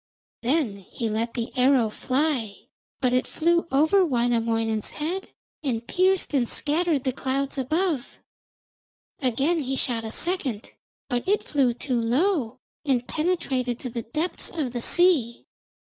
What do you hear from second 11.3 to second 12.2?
flew too